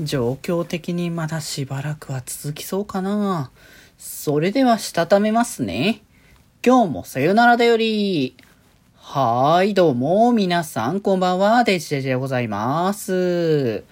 [0.00, 3.50] 状況的にまだしばらくは続きそうかな。
[3.98, 6.02] それではしたためますね。
[6.64, 8.36] 今日もさよならだより。
[8.94, 13.82] はーい、どうも、皆さん、こんばんは、デジデジでございます。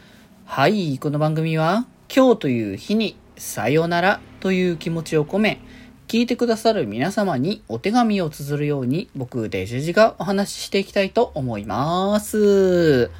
[0.44, 5.60] はい、この番組は、今日という日に、さよならという気持ちを込め、
[6.06, 13.10] 聞いてくださる皆様にお手紙を綴るように、僕、デジェジがお話ししていきたいと思います。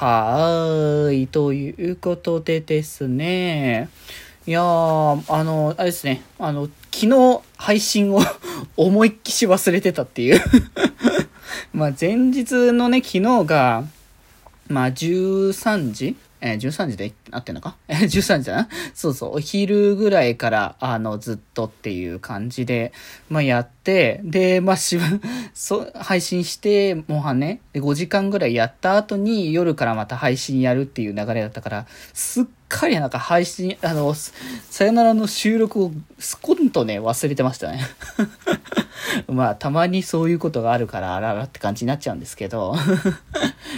[0.00, 1.26] はーい。
[1.26, 3.90] ということでですね。
[4.46, 6.22] いやー、あの、あれですね。
[6.38, 8.20] あの、昨日配信を
[8.78, 10.40] 思いっきし忘れてたっていう。
[11.74, 13.84] まあ、前日のね、昨日が、
[14.70, 16.16] まあ、13時？
[16.42, 17.76] えー、13時で合ってんのか？
[17.88, 18.68] え、13時だな？
[18.94, 22.92] そうそう、お昼ぐらいから、あの、ずっとっていう感じで、
[23.28, 25.04] まあ、やって、で、まあ、しば、
[25.52, 37.82] そう、配信して、もはね、5時間ぐらいやった後に、夜からまた配信やるっていう流れだったから、すっかりなんか配信、あの、さよならの収録をスコンとね、忘れてましたね。
[39.28, 42.76] まあ、たまにそういうことがあるから、あららって感じになっちゃうんですけど。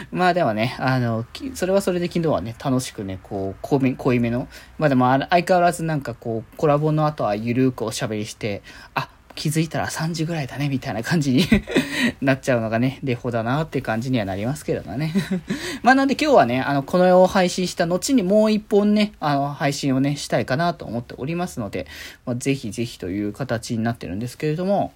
[0.11, 8.63] まあでもね、あの、それはそれで昨日はね、楽しくね、こう、濃め濃いめの、まあでも相変わらずなんかこう、コラボの後はゆるくおしゃべりして、
[8.95, 11.45] あ、気づいたら3時ぐらいだね、みたいな感じに
[12.21, 15.13] なっちゃうのがね、デフォだなって感じにはなりますけどね。
[15.83, 21.87] まあなんで今日はね、あの、この絵を配信した後にもう一本ね、あの、配信をね、したいかなと思っておりますので、
[22.27, 24.93] まあ、ぜひぜひという形になってるんですけれども、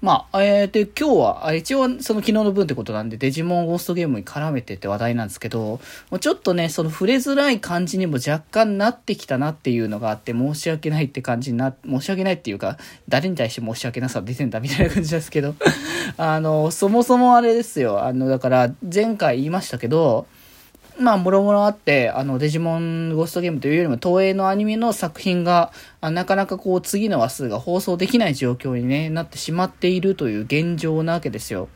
[0.00, 5.80] まあ、えー、で、今日は、一応その昨日の分ってことなんで、デジモンゴーストゲームに絡めてって話題なんですけど、も
[6.12, 15.56] うちょっとね、その触れづらい感じにも若干なってきたなっていうのがあって、申し訳ないって感じにな、申し訳ないっていうか、誰に対して申し訳なさ出てんだみたいな感じですけど、
[16.16, 20.28] あの、そもそもあれですよ、あの、だから、前回言いましたけど、
[20.98, 31.68] まあ、もろもろあって、あの、デジモンゴーストゲームというよりも、東映のアニメの作品が、なかなかこう、次の話数が放送できない状況に、ね、なってしまっているという現状なわけですよ。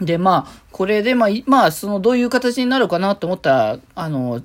[0.00, 4.42] で、まあ、これで、まあ、まあ、その、どういう形になるかなと思ったら、あの、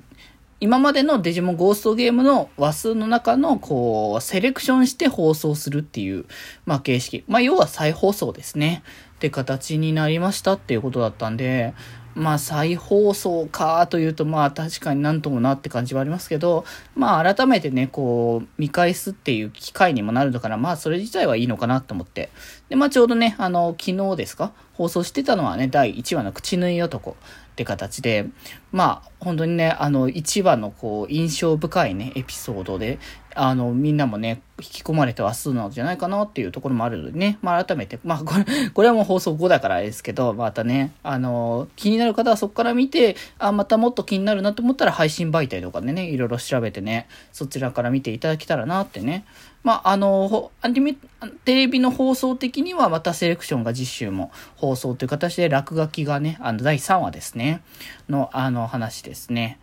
[0.60, 6.24] 今までのデジモンゴーストゲームの話数の中の、こう、セレクションして放送するっていう、
[6.64, 7.24] まあ、形式。
[7.28, 8.82] まあ、要は再放送ですね。
[9.16, 11.74] って形になりましたっていうことだったんで、
[12.18, 16.64] まあ再放送かというとまあ確かになんともなって感じはありますけど、
[16.96, 22.30] まあ改めてね、こう見返すっていう機会にもなるのかな、まあそれ自体はいいのかなと思って。
[22.68, 24.52] で、まあちょうどね、あの、昨日ですか？
[24.74, 27.16] 放送してたのはね、第1話の口縫い男。
[27.58, 28.26] って形で、
[28.70, 33.00] まあ本当にね、あの1話のこう印象深いね、エピソードで、
[33.34, 49.24] あの、みんなもね、引き込まれてはするのじゃないかなっていうところもあるのでね、まあ改めて、まあこれ、これはもう放送後だからですけど、またね、あの、気になる方はそこから見て、あ、またもっと気になるなと思ったら配信媒体とかでね、いろいろ調べてね、そちらから見ていただけたらなってね。
[49.64, 50.96] まあ、あの、アニメ、
[51.44, 57.62] テレビの放送的にはまたセレクションが実習も放送という形で落書きがね、あの、第3話ですね、
[58.08, 59.58] の、あの話ですね。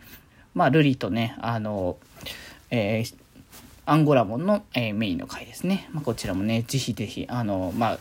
[0.54, 1.96] まあ、ルリとね、あの、
[2.70, 3.26] えー
[3.88, 5.88] アンゴラモンの、えー、メインの回ですね。
[5.92, 7.98] まあ、こちらもね、ぜひぜひ、あの、まあ、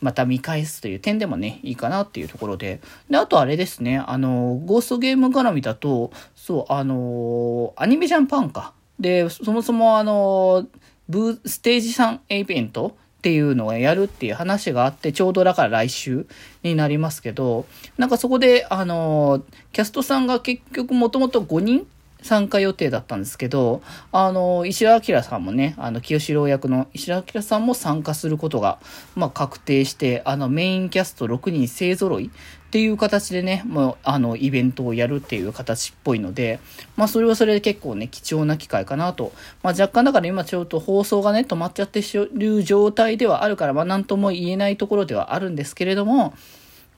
[0.00, 2.80] また見返すという点でもね、いいかなっていうところで。
[3.10, 8.72] で、あとあれですね、あの、ゴーストゲーム絡みだと、そう、あの、アニメジャンパンか。
[9.00, 10.66] で、そもそもあの、
[11.08, 16.26] ブー、ステージ3イベントっていうのをやるっていう話があって、ちょうどだから来週
[16.62, 17.66] になりますけど、
[17.98, 21.86] なんかそこで、あの、キャストさんが結局もともと5人
[22.22, 28.78] 参加予定だったんですけど、あの、石田明さんもね、あの、清志郎役の石田明さんも参加することが、
[29.14, 32.30] まあ、確定して、あの、メインキャスト6人勢揃い
[32.76, 36.60] っていう形でね、もう、あの、イベントをやるっていう形っぽいので、
[36.94, 39.32] まあ、それはそれで結構ね、貴重な機会かなと。
[39.62, 42.02] まあ、若干だから今ちょっと放送がね、止まっちゃって
[42.34, 46.34] る状態ではあるから、まあ、なんとも言えないところではあるんですけれども、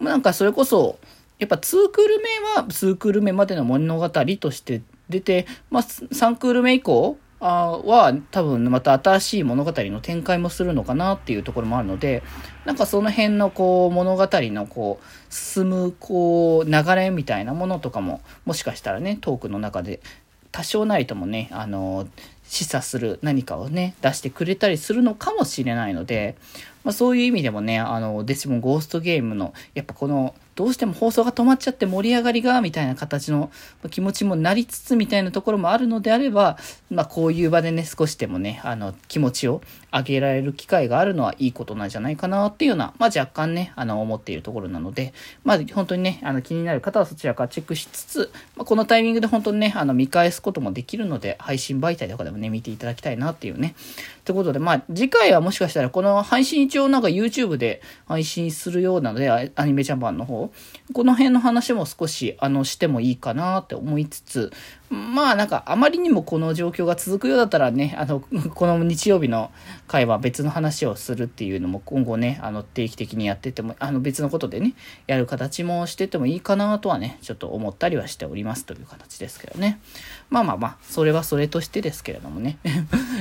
[0.01, 0.99] まあ、なんかそれこそ、
[1.39, 2.25] やっぱ2クール目
[2.57, 12.23] は2クール目までの物語として出て、まあ、3クール目以降は多分また新しい物語の展開もするのかなっていうところもあるので、
[12.65, 20.01] なんかその辺のこう物語のこう進むこう流れみたいなものとかももしかしたらねトークの中で
[20.53, 22.09] 多少なりともね、あの、
[22.45, 26.37] 示唆する何かをね、出してくれたりするのかもしれないので、
[26.85, 33.53] まあ、そういう意味でもね、あの、デジモンゴーストゲームの、やっぱこのどうしても放送が止まっちゃって盛り上がりが、みたいな形の
[33.91, 36.59] 気持ちもなりつつみたいなところもあるのであれば、
[36.91, 45.15] まあこういう場でね、少しでもね、あの、気持ちを上げられる機会があるのはいいことなんじゃないかなっていうような、まあ若干ね、あの、思っているところなので、
[45.45, 53.77] まあ本当にね、あの、気になる方はそちらからチェックしつつ、まあ、このタイミングで本当にね、あの、見返すこともできるので、配信媒体とかでもね、見ていただきたいなっていうね。
[54.25, 60.51] ということで、まあ次回はもしかしたらこの配信一応なんか YouTube で配信するようなので、アニメジャパンの方、
[60.93, 64.53] この辺の話も少し、あの、してもいいかなって思いつつ、
[64.91, 69.51] まあなんかあまりにもこの状況が続くようだったらね、あの、この日曜日の
[69.87, 74.75] 回は別の話をするっていうのも今後ね、あの定期的にやってても、あの別のことでね、
[75.07, 79.81] やる形もしててもいいかなとはね、ちょっと思ったりはしておりますという形ですけどね。
[80.31, 82.59] まあまあまあ、それはそれとしてですけれどもね。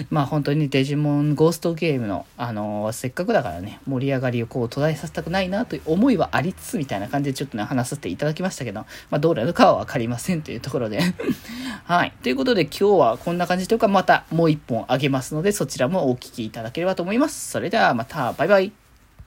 [0.09, 10.99] まあ本当にデジモンゴーストゲームの、あのせっかくだからね、盛り上がりをこう途絶えさせたくないなという思いはありつつみたいな感じでちょっとね、話させていただきましたけど、まあどうなるかはわかりませんというところで
[11.85, 12.13] はい。
[12.23, 17.51] ということで今日はこんな感じというかまたもう一本あげますのでそちらもお聴きいただければと思います。
[17.51, 18.86] それではまたバイバイ。